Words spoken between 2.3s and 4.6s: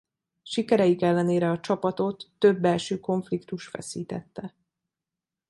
több belső konfliktus feszítette.